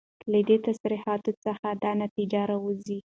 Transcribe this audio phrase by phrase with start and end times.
[0.31, 2.97] له دي تصريحاتو څخه دا نتيجه راوځي